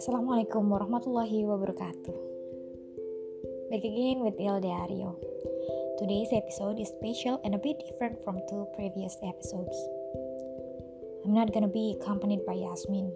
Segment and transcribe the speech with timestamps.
[0.00, 2.16] Assalamualaikum warahmatullahi wabarakatuh.
[3.68, 5.20] Back again with Il Diario.
[6.00, 9.76] Today's episode is special and a bit different from two previous episodes.
[11.28, 13.12] I'm not gonna be accompanied by Yasmin.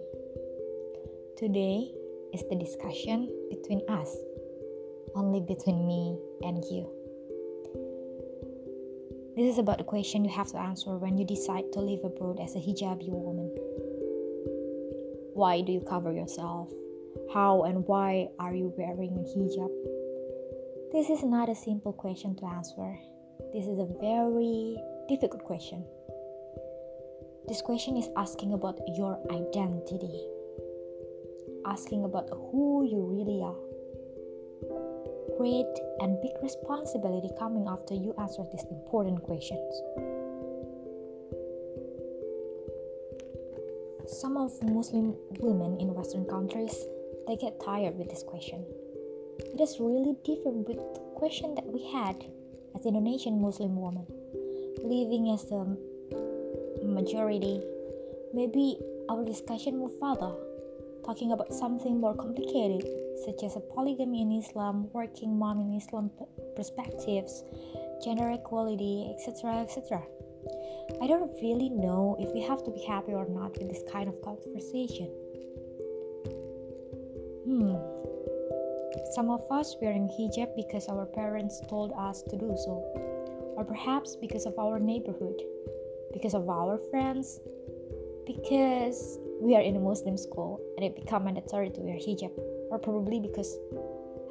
[1.33, 1.89] Today
[2.29, 4.13] is the discussion between us,
[5.17, 6.13] only between me
[6.45, 6.98] and you.
[9.35, 12.39] This is about the question you have to answer when you decide to live abroad
[12.41, 13.49] as a hijabi woman.
[15.33, 16.69] Why do you cover yourself?
[17.33, 19.71] How and why are you wearing a hijab?
[20.91, 22.97] This is not a simple question to answer.
[23.53, 25.85] This is a very difficult question.
[27.47, 30.27] This question is asking about your identity,
[31.65, 33.68] asking about who you really are
[35.37, 39.73] great and big responsibility coming after you answer these important questions.
[44.07, 46.75] Some of Muslim women in Western countries
[47.27, 48.65] they get tired with this question.
[49.53, 52.25] It is really different with the question that we had
[52.75, 54.07] as Indonesian Muslim women
[54.83, 55.77] living as a
[56.85, 57.61] majority.
[58.33, 58.77] Maybe
[59.09, 60.33] our discussion move further,
[61.05, 62.85] talking about something more complicated
[63.25, 66.11] such as a polygamy in Islam, working mom in Islam
[66.55, 67.43] perspectives,
[68.03, 70.01] gender equality, etc., etc.
[71.01, 74.09] I don't really know if we have to be happy or not with this kind
[74.09, 75.07] of conversation.
[77.45, 77.75] Hmm.
[79.13, 82.83] Some of us wearing hijab because our parents told us to do so,
[83.57, 85.41] or perhaps because of our neighborhood,
[86.13, 87.39] because of our friends,
[88.25, 92.31] because we are in a Muslim school and it become mandatory to wear hijab
[92.69, 93.57] or probably because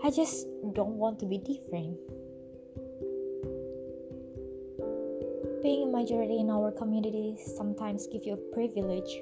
[0.05, 1.99] I just don't want to be different.
[5.63, 9.21] Being a majority in our community sometimes gives you a privilege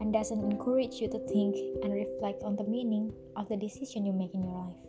[0.00, 4.12] and doesn't encourage you to think and reflect on the meaning of the decision you
[4.12, 4.82] make in your life.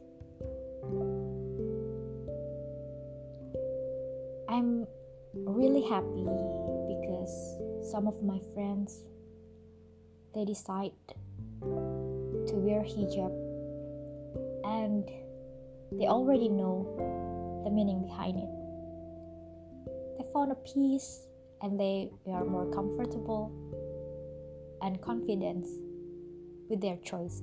[4.50, 4.86] I'm
[5.34, 6.26] really happy
[6.94, 7.58] because
[7.92, 9.04] some of my friends
[10.36, 10.94] they decide
[11.62, 13.43] to wear hijab
[14.64, 15.08] and
[15.92, 18.50] they already know the meaning behind it.
[20.18, 21.28] They found a peace
[21.62, 23.52] and they, are more comfortable
[24.82, 25.66] and confident
[26.70, 27.42] with their choice.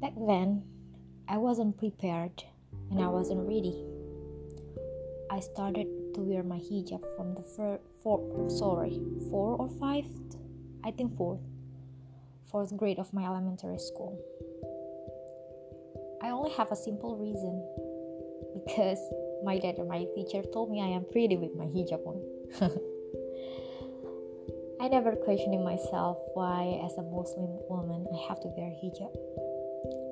[0.00, 0.62] Back then,
[1.28, 2.44] I wasn't prepared
[2.90, 3.84] and I wasn't ready.
[5.30, 9.00] I started to wear my hijab from the fir- four, sorry,
[9.30, 10.04] four or five,
[10.84, 11.40] I think fourth,
[12.50, 14.18] fourth grade of my elementary school.
[16.22, 17.62] I only have a simple reason
[18.66, 18.98] because
[19.44, 22.20] my dad and my teacher told me I am pretty with my hijab on.
[24.80, 29.14] I never questioned myself why, as a Muslim woman, I have to wear hijab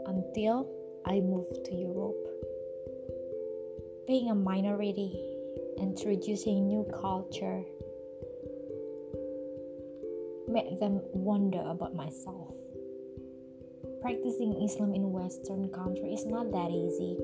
[0.07, 0.69] until
[1.07, 2.29] I moved to Europe.
[4.07, 5.19] Being a minority,
[5.79, 7.63] introducing new culture,
[10.49, 12.55] made them wonder about myself
[14.01, 17.19] practicing Islam in Western country is not that easy.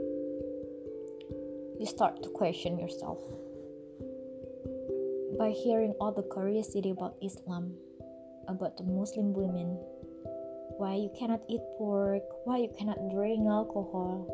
[1.79, 3.19] You start to question yourself.
[5.39, 7.75] By hearing all the curiosity about Islam,
[8.49, 9.79] about the Muslim women,
[10.79, 14.27] why you cannot eat pork, why you cannot drink alcohol,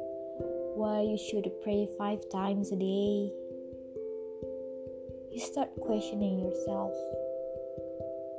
[0.77, 3.33] why you should pray five times a day,
[5.33, 6.93] you start questioning yourself.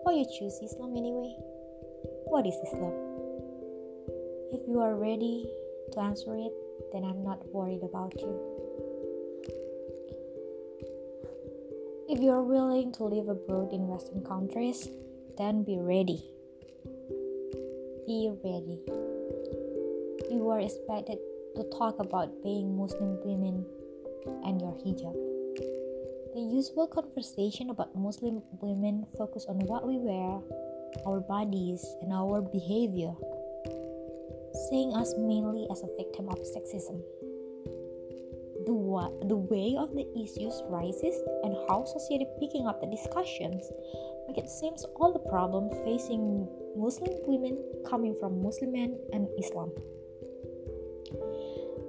[0.04, 1.36] Why you choose Islam anyway?
[2.26, 2.94] What is Islam?
[4.52, 5.46] If you are ready
[5.94, 6.52] to answer it,
[6.92, 8.34] then I'm not worried about you.
[12.10, 14.90] If you are willing to live abroad in Western countries,
[15.38, 16.26] then be ready.
[18.08, 18.82] Be ready.
[20.32, 21.20] You are expected
[21.56, 23.66] to talk about being Muslim women
[24.46, 25.41] and your hijab.
[26.34, 30.40] The usual conversation about Muslim women focus on what we wear,
[31.06, 33.12] our bodies, and our behavior
[34.70, 37.04] seeing us mainly as a victim of sexism.
[38.66, 43.68] The, wa- the way of the issues rises and how society picking up the discussions
[44.28, 46.48] make it seems all the problem facing
[46.78, 47.58] Muslim women
[47.90, 49.72] coming from Muslim men and Islam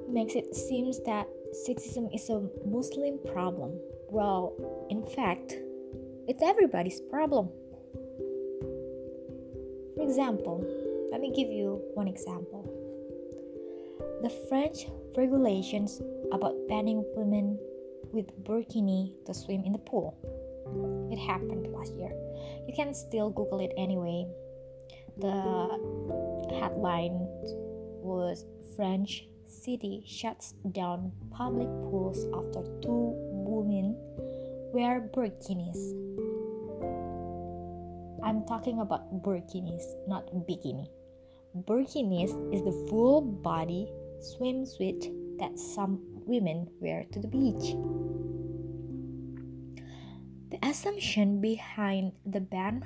[0.08, 1.26] makes it seems that
[1.66, 3.78] sexism is a Muslim problem.
[4.12, 4.52] Well,
[4.90, 5.56] in fact,
[6.28, 7.48] it's everybody's problem.
[9.96, 10.60] For example,
[11.10, 12.68] let me give you one example.
[14.22, 14.84] The French
[15.16, 17.58] regulations about banning women
[18.12, 20.12] with burkini to swim in the pool.
[21.10, 22.12] It happened last year.
[22.68, 24.26] You can still Google it anyway.
[25.16, 27.16] The headline
[28.04, 28.44] was
[28.76, 33.01] French city shuts down public pools after two
[34.72, 35.76] wear burkinis.
[38.24, 40.88] I'm talking about burkinis, not bikini.
[41.68, 47.76] Burkinis is the full body swimsuit that some women wear to the beach.
[50.50, 52.82] The assumption behind the ban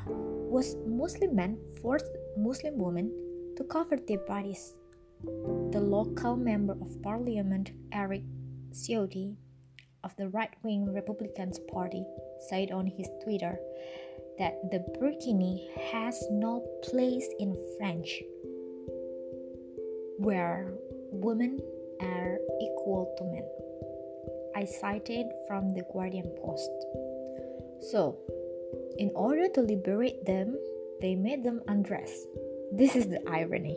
[0.50, 3.12] was Muslim men forced Muslim women
[3.56, 4.74] to cover their bodies.
[5.70, 8.22] The local member of parliament, Eric
[8.72, 9.36] Ciotti,
[10.06, 12.04] of the right wing Republicans Party,
[12.48, 13.58] said on his Twitter
[14.38, 18.22] that the burkini has no place in French,
[20.18, 20.72] where
[21.10, 21.58] women
[22.00, 23.42] are equal to men.
[24.54, 26.70] I cited from the Guardian Post.
[27.90, 28.16] So,
[28.98, 30.56] in order to liberate them,
[31.00, 32.12] they made them undress.
[32.70, 33.76] This is the irony.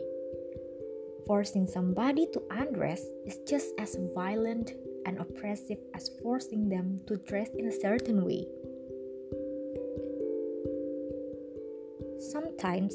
[1.26, 4.70] Forcing somebody to undress is just as violent
[5.06, 8.46] and oppressive as forcing them to dress in a certain way.
[12.18, 12.94] Sometimes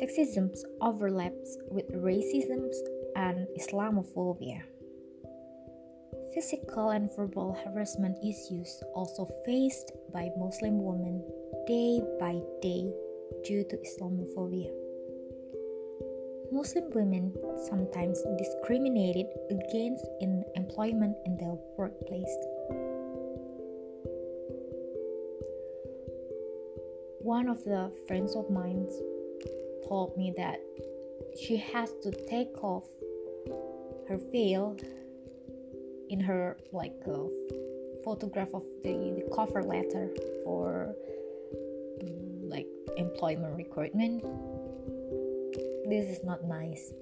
[0.00, 2.70] sexism overlaps with racism
[3.16, 4.62] and Islamophobia.
[6.34, 11.22] Physical and verbal harassment issues also faced by Muslim women
[11.66, 12.90] day by day
[13.44, 14.83] due to Islamophobia.
[16.54, 17.34] Muslim women
[17.68, 22.36] sometimes discriminated against in employment in their workplace.
[27.18, 28.86] One of the friends of mine
[29.88, 30.60] told me that
[31.36, 32.84] she has to take off
[34.08, 34.76] her veil
[36.08, 37.26] in her like uh,
[38.04, 40.14] photograph of the, the cover letter
[40.44, 40.94] for
[42.00, 44.22] um, like employment recruitment
[45.88, 46.92] this is not nice.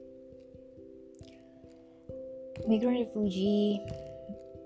[2.67, 3.81] Migrant refugee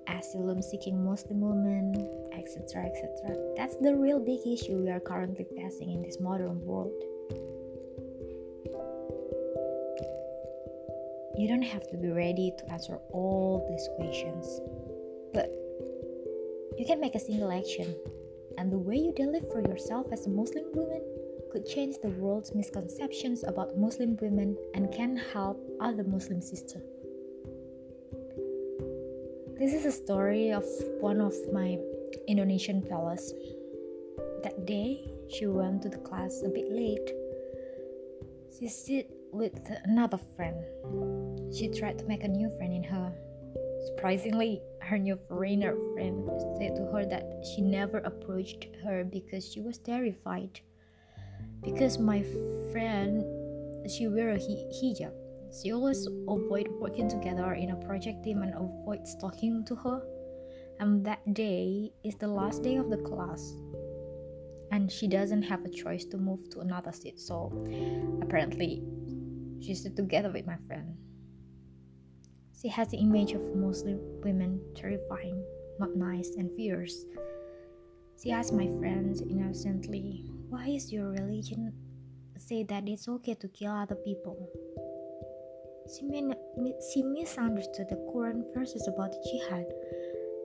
[0.08, 1.94] asylum seeking muslim women
[2.32, 6.92] etc etc that's the real big issue we are currently facing in this modern world.
[11.36, 14.60] You don't have to be ready to answer all these questions,
[15.34, 15.52] but
[16.78, 17.94] you can make a single action,
[18.56, 21.02] and the way you deliver for yourself as a Muslim woman
[21.52, 26.82] could change the world's misconceptions about Muslim women and can help other Muslim sisters.
[29.58, 30.64] This is a story of
[31.00, 31.78] one of my
[32.28, 33.32] Indonesian fellows.
[34.42, 37.10] That day, she went to the class a bit late.
[38.58, 40.62] She sit with another friend.
[41.54, 43.12] She tried to make a new friend in her.
[43.86, 46.28] Surprisingly, her new foreigner friend
[46.58, 50.60] said to her that she never approached her because she was terrified.
[51.66, 52.24] Because my
[52.72, 53.22] friend,
[53.90, 55.12] she wear a hijab.
[55.52, 60.00] She always avoid working together in a project team and avoid talking to her.
[60.80, 63.58] And that day is the last day of the class
[64.70, 67.52] and she doesn't have a choice to move to another seat so
[68.22, 68.82] apparently
[69.60, 70.96] she stood together with my friend.
[72.60, 75.42] She has the image of Muslim women terrifying,
[75.78, 77.04] not nice and fierce.
[78.22, 81.72] She asked my friend innocently, Why is your religion
[82.38, 84.36] say that it's okay to kill other people?
[85.88, 86.02] She,
[86.92, 89.66] she misunderstood the Quran verses about jihad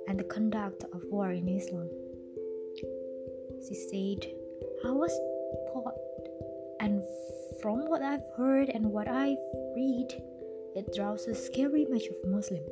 [0.08, 1.90] and the conduct of war in Islam.
[3.68, 4.32] She said,
[4.86, 5.12] I was
[5.72, 5.96] taught
[6.82, 7.04] and
[7.62, 9.38] from what I've heard and what I've
[9.75, 10.08] read,
[10.75, 12.63] it draws a scary image of Muslim.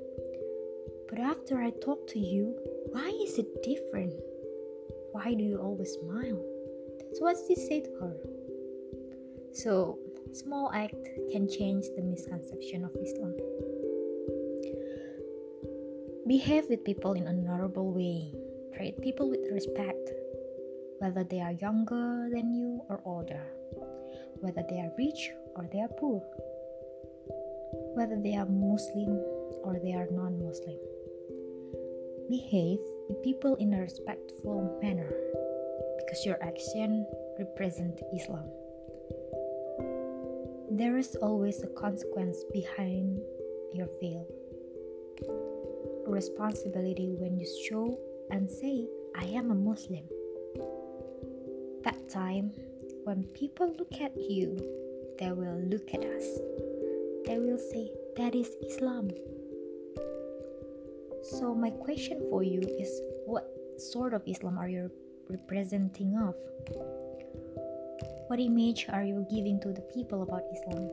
[1.10, 2.58] But after I talk to you,
[2.92, 4.14] why is it different?
[5.20, 6.40] Why do you always smile?
[7.04, 8.16] That's what she said to her.
[9.52, 10.00] So,
[10.32, 10.96] small act
[11.32, 13.36] can change the misconception of Islam.
[16.26, 18.32] Behave with people in an honorable way.
[18.78, 20.08] Treat people with respect,
[21.00, 23.44] whether they are younger than you or older
[24.42, 26.22] whether they are rich or they are poor,
[27.96, 29.20] whether they are Muslim
[29.64, 30.78] or they are non Muslim.
[32.30, 32.80] Behave
[33.10, 35.12] with people in a respectful manner
[35.98, 37.06] because your action
[37.40, 38.46] represent Islam.
[40.72, 43.20] There is always a consequence behind
[43.74, 44.28] your veil.
[46.08, 47.98] A responsibility when you show
[48.30, 50.06] and say, I am a Muslim.
[51.84, 52.54] That time
[53.04, 54.56] when people look at you,
[55.18, 56.40] they will look at us.
[57.26, 59.10] They will say, That is Islam.
[61.30, 62.90] So, my question for you is
[63.26, 63.46] what
[63.78, 64.90] sort of Islam are you
[65.30, 66.34] representing of?
[68.28, 70.90] What image are you giving to the people about Islam?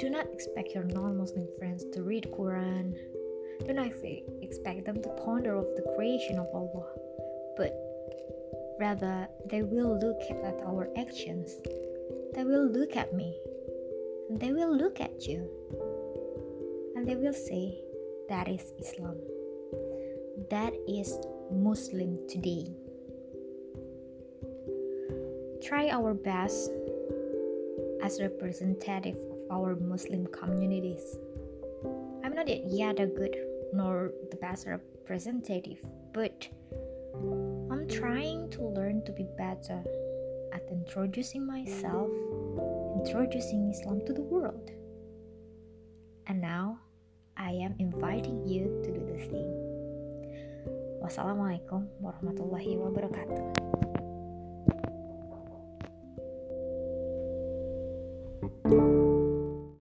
[0.00, 2.98] Do not expect your non-Muslim friends to read Quran.
[3.66, 3.86] Do not
[4.42, 6.90] expect them to ponder of the creation of Allah,
[7.56, 7.70] but
[8.80, 11.54] rather they will look at our actions.
[12.34, 13.38] They will look at me,
[14.28, 15.46] and they will look at you,
[16.96, 17.78] and they will say,
[18.32, 19.16] "That is Islam.
[20.48, 21.10] That is
[21.52, 22.64] Muslim today."
[25.60, 26.72] Try our best
[28.02, 31.04] as representative of our Muslim communities.
[32.24, 33.36] I'm not yet a good
[33.72, 35.80] nor the best representative,
[36.12, 36.48] but
[37.70, 39.80] I'm trying to learn to be better
[40.52, 42.10] at introducing myself,
[42.96, 44.70] introducing Islam to the world.
[46.26, 46.80] And now
[47.42, 49.50] I am inviting you to do the same.
[51.02, 53.42] Wassalamualaikum warahmatullahi wabarakatuh.